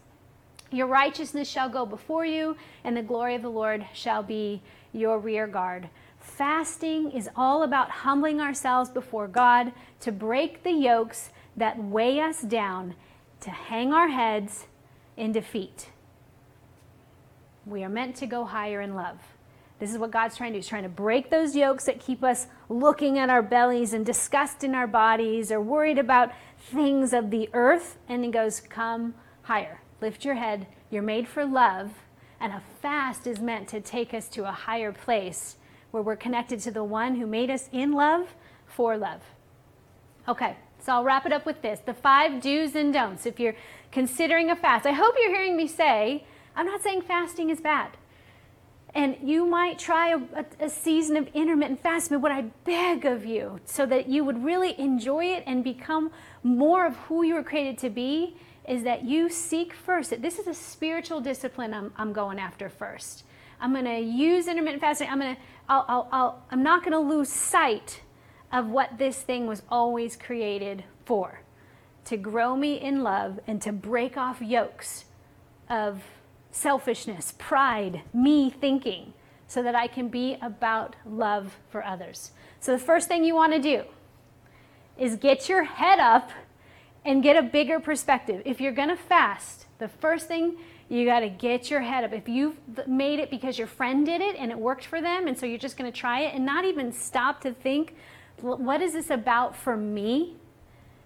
[0.70, 5.18] Your righteousness shall go before you, and the glory of the Lord shall be your
[5.18, 5.88] rear guard.
[6.18, 12.42] Fasting is all about humbling ourselves before God to break the yokes that weigh us
[12.42, 12.94] down,
[13.40, 14.66] to hang our heads
[15.16, 15.90] in defeat.
[17.64, 19.18] We are meant to go higher in love.
[19.78, 20.58] This is what God's trying to do.
[20.58, 24.64] He's trying to break those yokes that keep us looking at our bellies and disgust
[24.64, 27.98] in our bodies or worried about things of the earth.
[28.08, 29.80] And He goes, Come higher.
[30.00, 30.66] Lift your head.
[30.90, 31.92] You're made for love.
[32.40, 35.56] And a fast is meant to take us to a higher place
[35.90, 38.34] where we're connected to the one who made us in love
[38.66, 39.22] for love.
[40.28, 43.24] Okay, so I'll wrap it up with this the five do's and don'ts.
[43.26, 43.56] If you're
[43.90, 47.96] considering a fast, I hope you're hearing me say, I'm not saying fasting is bad.
[48.94, 53.04] And you might try a, a, a season of intermittent fasting, but what I beg
[53.04, 56.10] of you, so that you would really enjoy it and become
[56.42, 58.36] more of who you were created to be,
[58.68, 60.22] is that you seek first.
[60.22, 63.24] This is a spiritual discipline I'm, I'm going after first.
[63.60, 65.08] I'm going to use intermittent fasting.
[65.10, 68.02] I'm going to, I'll, I'll, I'll, I'm not going to lose sight
[68.52, 71.40] of what this thing was always created for
[72.04, 75.06] to grow me in love and to break off yokes
[75.68, 76.02] of
[76.50, 79.12] selfishness, pride, me thinking,
[79.48, 82.30] so that I can be about love for others.
[82.60, 83.84] So, the first thing you want to do
[84.98, 86.30] is get your head up
[87.06, 88.42] and get a bigger perspective.
[88.44, 90.56] If you're going to fast, the first thing
[90.88, 92.12] you got to get your head up.
[92.12, 95.36] If you've made it because your friend did it and it worked for them, and
[95.36, 97.94] so you're just going to try it and not even stop to think,
[98.40, 100.36] what is this about for me?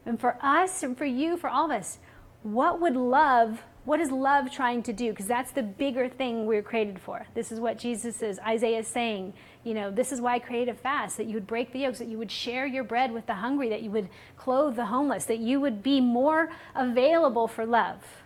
[0.05, 1.99] And for us and for you, for all of us,
[2.43, 5.11] what would love, what is love trying to do?
[5.11, 7.27] Because that's the bigger thing we are created for.
[7.35, 9.33] This is what Jesus is, Isaiah is saying.
[9.65, 11.99] You know, this is why I created a fast, that you would break the yokes,
[11.99, 15.25] that you would share your bread with the hungry, that you would clothe the homeless,
[15.25, 18.23] that you would be more available for love.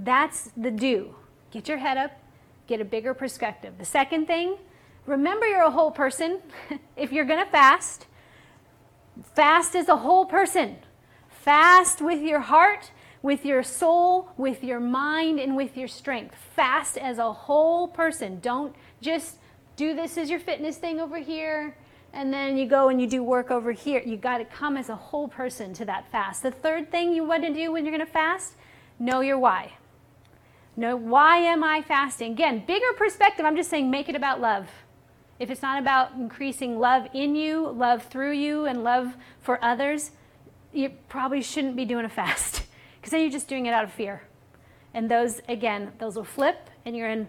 [0.00, 1.14] That's the do.
[1.52, 2.10] Get your head up,
[2.66, 3.74] get a bigger perspective.
[3.78, 4.56] The second thing,
[5.06, 6.40] remember you're a whole person.
[6.96, 8.08] if you're going to fast,
[9.32, 10.78] fast as a whole person.
[11.28, 12.90] Fast with your heart,
[13.24, 16.34] with your soul, with your mind, and with your strength.
[16.54, 18.38] Fast as a whole person.
[18.40, 19.38] Don't just
[19.76, 21.74] do this as your fitness thing over here
[22.12, 24.00] and then you go and you do work over here.
[24.04, 26.42] You got to come as a whole person to that fast.
[26.42, 28.54] The third thing you want to do when you're going to fast,
[28.98, 29.72] know your why.
[30.76, 32.32] Know why am I fasting?
[32.32, 33.44] Again, bigger perspective.
[33.44, 34.68] I'm just saying make it about love.
[35.40, 40.12] If it's not about increasing love in you, love through you, and love for others,
[40.72, 42.62] you probably shouldn't be doing a fast
[43.04, 44.22] because then you're just doing it out of fear.
[44.94, 47.28] And those, again, those will flip and you're in,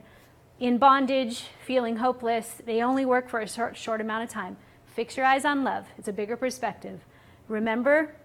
[0.58, 2.62] in bondage, feeling hopeless.
[2.66, 4.56] They only work for a short, short amount of time.
[4.86, 5.86] Fix your eyes on love.
[5.98, 7.02] It's a bigger perspective.
[7.50, 8.16] Remember,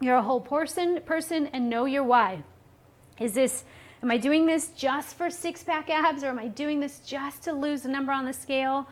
[0.00, 2.42] you're a whole person, person and know your why.
[3.20, 3.62] Is this
[4.02, 7.44] Am I doing this just for six pack abs or am I doing this just
[7.44, 8.88] to lose a number on the scale?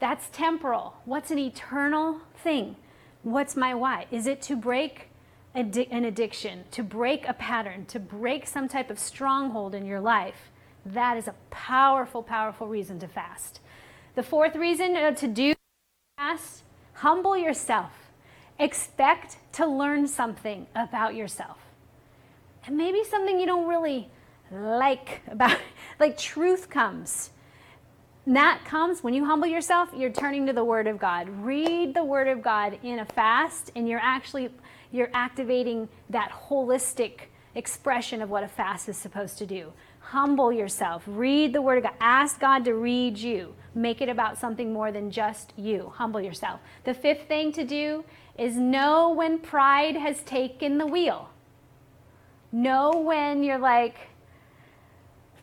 [0.00, 0.98] That's temporal.
[1.06, 2.76] What's an eternal thing?
[3.22, 4.04] What's my why?
[4.10, 5.08] Is it to break
[5.56, 10.50] an addiction, to break a pattern, to break some type of stronghold in your life?
[10.84, 13.60] That is a powerful, powerful reason to fast.
[14.14, 15.54] The fourth reason uh, to do
[16.16, 16.62] fast,
[16.94, 18.10] humble yourself.
[18.58, 21.58] Expect to learn something about yourself.
[22.66, 24.08] And maybe something you don't really
[24.50, 25.58] like about
[25.98, 27.30] like truth comes
[28.26, 32.04] that comes when you humble yourself you're turning to the word of god read the
[32.04, 34.48] word of god in a fast and you're actually
[34.92, 39.72] you're activating that holistic expression of what a fast is supposed to do.
[40.00, 41.02] Humble yourself.
[41.06, 41.94] Read the word of god.
[42.00, 43.54] Ask god to read you.
[43.74, 45.92] Make it about something more than just you.
[45.96, 46.60] Humble yourself.
[46.84, 48.04] The fifth thing to do
[48.38, 51.30] is know when pride has taken the wheel.
[52.52, 53.96] Know when you're like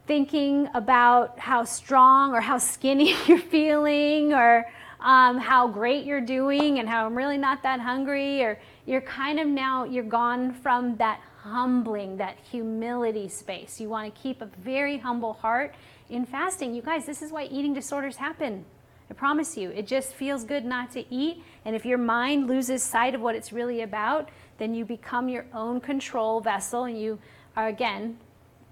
[0.06, 4.66] thinking about how strong or how skinny you're feeling or
[5.04, 9.40] um, how great you're doing and how I'm really not that hungry or you're kind
[9.40, 14.46] of now you're gone from that humbling that humility space you want to keep a
[14.46, 15.76] very humble heart
[16.10, 18.64] in fasting you guys this is why eating disorders happen
[19.10, 21.44] I promise you, it just feels good not to eat.
[21.66, 25.46] And if your mind loses sight of what it's really about, then you become your
[25.54, 27.20] own control vessel and you
[27.56, 28.18] are, again,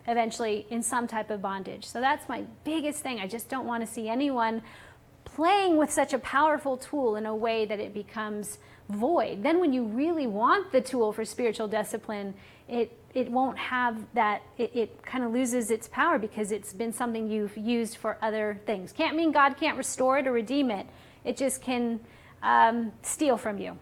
[0.08, 1.86] eventually in some type of bondage.
[1.86, 3.20] So that's my biggest thing.
[3.20, 4.63] I just don't want to see anyone
[5.24, 8.58] playing with such a powerful tool in a way that it becomes
[8.90, 9.44] void.
[9.44, 12.34] Then when you really want the tool for spiritual discipline,
[12.68, 16.94] it it won't have that it, it kind of loses its power because it's been
[16.94, 18.92] something you've used for other things.
[18.92, 20.88] Can't mean God can't restore it or redeem it.
[21.24, 22.00] It just can
[22.42, 23.78] um, steal from you.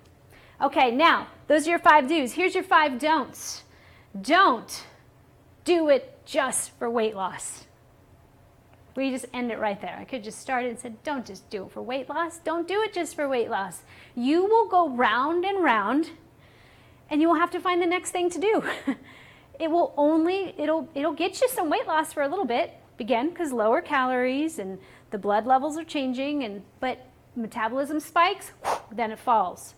[0.62, 2.34] Okay, now those are your five do's.
[2.34, 3.64] Here's your five don'ts.
[4.20, 4.86] Don't
[5.64, 7.66] do it just for weight loss.
[9.00, 9.96] We just end it right there.
[9.98, 12.38] I could just start and said, don't just do it for weight loss.
[12.40, 13.84] Don't do it just for weight loss.
[14.14, 16.10] You will go round and round
[17.10, 18.62] and you will have to find the next thing to do.
[19.58, 23.30] it will only, it'll, it'll get you some weight loss for a little bit, again,
[23.30, 24.78] because lower calories and
[25.12, 27.08] the blood levels are changing, and but
[27.38, 28.52] metabolism spikes,
[28.92, 29.76] then it falls.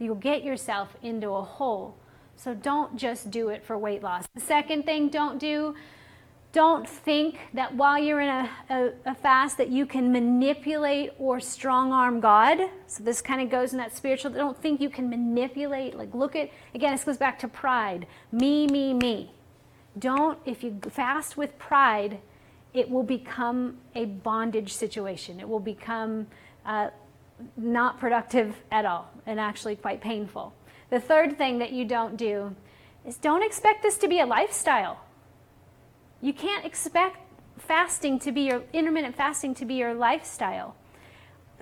[0.00, 1.94] You'll get yourself into a hole
[2.36, 4.26] so don't just do it for weight loss.
[4.34, 5.74] The second thing don't do,
[6.54, 11.40] don't think that while you're in a, a, a fast that you can manipulate or
[11.40, 12.58] strong arm God.
[12.86, 16.36] So this kind of goes in that spiritual, don't think you can manipulate, like look
[16.36, 18.06] at, again, this goes back to pride.
[18.30, 19.32] Me, me, me.
[19.98, 22.20] Don't, if you fast with pride,
[22.72, 25.40] it will become a bondage situation.
[25.40, 26.28] It will become
[26.64, 26.90] uh,
[27.56, 30.54] not productive at all and actually quite painful.
[30.90, 32.54] The third thing that you don't do
[33.04, 35.03] is don't expect this to be a lifestyle.
[36.24, 37.18] You can't expect
[37.58, 40.74] fasting to be your intermittent fasting to be your lifestyle.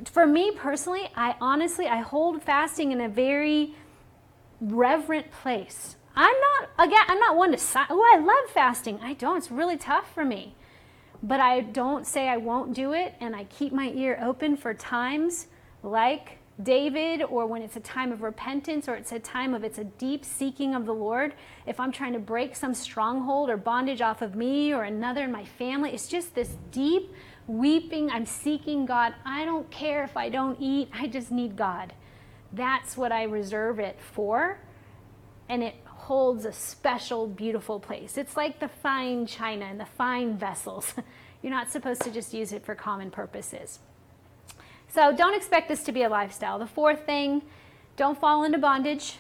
[0.05, 3.75] For me personally, I honestly I hold fasting in a very
[4.61, 5.97] reverent place.
[6.15, 9.01] I'm not again I'm not one to oh I love fasting.
[9.03, 9.37] I don't.
[9.39, 10.55] It's really tough for me.
[11.25, 14.75] But I don't say I won't do it and I keep my ear open for
[14.75, 15.49] times
[15.83, 19.79] like David, or when it's a time of repentance, or it's a time of it's
[19.79, 21.35] a deep seeking of the Lord,
[21.67, 25.33] if I'm trying to break some stronghold or bondage off of me or another in
[25.33, 27.13] my family, it's just this deep
[27.47, 28.11] weeping.
[28.11, 29.15] I'm seeking God.
[29.25, 31.95] I don't care if I don't eat, I just need God.
[32.53, 34.59] That's what I reserve it for.
[35.49, 38.19] And it holds a special, beautiful place.
[38.19, 40.95] It's like the fine china and the fine vessels.
[41.43, 43.79] You're not supposed to just use it for common purposes.
[44.95, 46.59] So don't expect this to be a lifestyle.
[46.59, 47.41] The fourth thing,
[47.97, 49.17] don't fall into bondage.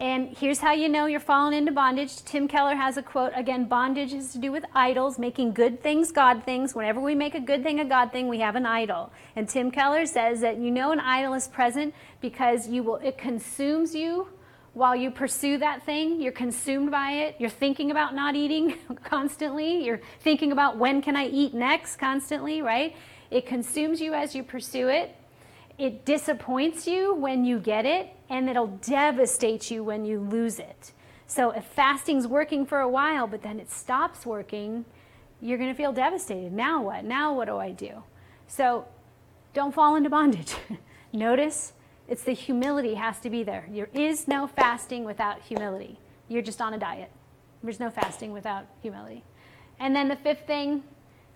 [0.00, 2.22] And here's how you know you're falling into bondage.
[2.24, 6.12] Tim Keller has a quote again bondage has to do with idols, making good things
[6.12, 6.74] God things.
[6.74, 9.12] Whenever we make a good thing a God thing, we have an idol.
[9.36, 13.18] And Tim Keller says that you know an idol is present because you will it
[13.18, 14.28] consumes you
[14.72, 16.22] while you pursue that thing.
[16.22, 17.36] You're consumed by it.
[17.38, 19.84] You're thinking about not eating constantly.
[19.84, 22.96] You're thinking about when can I eat next constantly, right?
[23.30, 25.16] It consumes you as you pursue it.
[25.78, 30.92] It disappoints you when you get it, and it'll devastate you when you lose it.
[31.26, 34.84] So if fasting's working for a while, but then it stops working,
[35.40, 36.52] you're going to feel devastated.
[36.52, 37.04] Now what?
[37.04, 38.02] Now what do I do?
[38.46, 38.86] So
[39.52, 40.54] don't fall into bondage.
[41.12, 41.72] Notice
[42.08, 43.68] it's the humility has to be there.
[43.68, 45.98] There is no fasting without humility.
[46.28, 47.10] You're just on a diet.
[47.62, 49.24] There's no fasting without humility.
[49.78, 50.84] And then the fifth thing,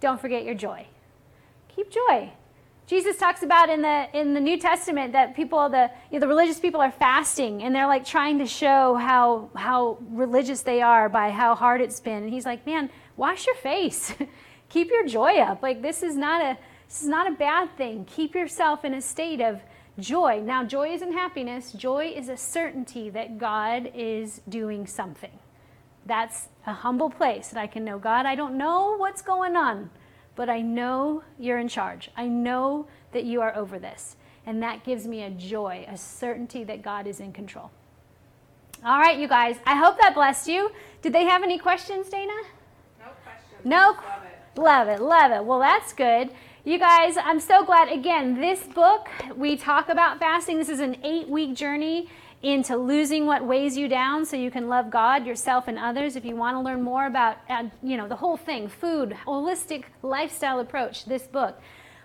[0.01, 0.87] don't forget your joy
[1.75, 2.33] keep joy.
[2.91, 6.27] Jesus talks about in the in the New Testament that people the you know, the
[6.27, 11.09] religious people are fasting and they're like trying to show how how religious they are
[11.09, 12.25] by how hard it's been.
[12.25, 14.13] And he's like, "Man, wash your face.
[14.71, 15.63] Keep your joy up.
[15.63, 16.59] Like this is not a
[16.89, 18.07] this is not a bad thing.
[18.07, 19.61] Keep yourself in a state of
[20.01, 20.43] joy.
[20.45, 21.73] Now, joy isn't happiness.
[21.73, 25.39] Joy is a certainty that God is doing something.
[26.07, 29.91] That's a humble place that I can know God, I don't know what's going on
[30.37, 32.11] but I know you're in charge.
[32.17, 34.17] I know that you are over this.
[34.47, 37.71] And that gives me a joy, a certainty that God is in control.
[38.85, 40.71] All right, you guys, I hope that blessed you.
[41.03, 42.33] Did they have any questions, Dana?
[42.99, 43.65] No questions.
[43.65, 43.91] No.
[43.91, 44.61] Love it.
[44.61, 45.45] Love it, love it.
[45.45, 46.31] Well, that's good.
[46.65, 47.91] You guys, I'm so glad.
[47.91, 50.59] Again, this book, we talk about fasting.
[50.59, 52.09] This is an eight week journey
[52.43, 56.17] into losing what weighs you down so you can love God, yourself, and others.
[56.17, 59.85] If you want to learn more about, uh, you know, the whole thing, food, holistic
[60.03, 61.61] lifestyle approach, this book.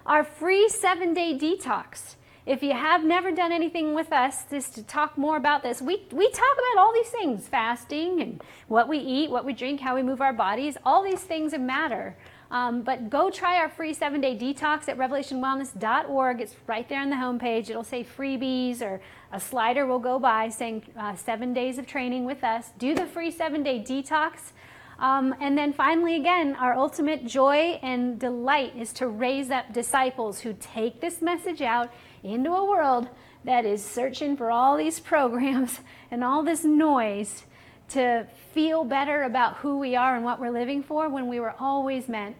[0.05, 2.15] Our free seven day detox.
[2.45, 6.05] If you have never done anything with us, just to talk more about this, we,
[6.11, 9.95] we talk about all these things fasting and what we eat, what we drink, how
[9.95, 10.77] we move our bodies.
[10.85, 12.15] All these things matter.
[12.51, 16.41] Um, but go try our free seven day detox at revelationwellness.org.
[16.41, 17.69] It's right there on the homepage.
[17.69, 22.25] It'll say freebies or a slider will go by saying uh, seven days of training
[22.25, 22.71] with us.
[22.77, 24.51] Do the free seven day detox.
[24.97, 30.39] Um, and then finally, again, our ultimate joy and delight is to raise up disciples
[30.39, 31.91] who take this message out
[32.23, 33.09] into a world
[33.43, 35.79] that is searching for all these programs
[36.11, 37.43] and all this noise
[37.89, 41.55] to feel better about who we are and what we're living for when we were
[41.59, 42.35] always meant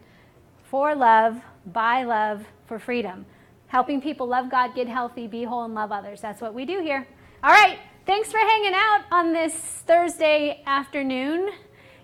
[0.64, 3.26] for love, by love, for freedom.
[3.68, 6.22] Helping people love God, get healthy, be whole, and love others.
[6.22, 7.08] That's what we do here.
[7.44, 7.80] All right.
[8.06, 11.50] Thanks for hanging out on this Thursday afternoon.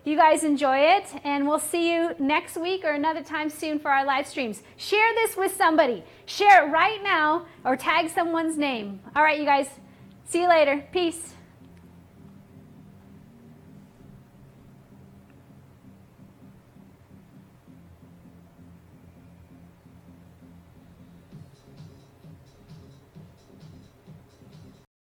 [0.03, 3.91] You guys enjoy it, and we'll see you next week or another time soon for
[3.91, 4.63] our live streams.
[4.77, 6.03] Share this with somebody.
[6.25, 8.99] Share it right now or tag someone's name.
[9.15, 9.67] All right, you guys.
[10.25, 10.83] See you later.
[10.91, 11.35] Peace.